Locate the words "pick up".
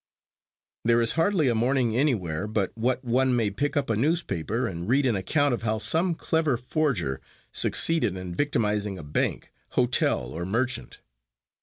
3.51-3.87